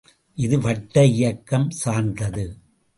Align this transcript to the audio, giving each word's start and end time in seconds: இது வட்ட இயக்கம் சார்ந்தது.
இது 0.37 0.59
வட்ட 0.59 1.05
இயக்கம் 1.05 1.69
சார்ந்தது. 1.69 2.45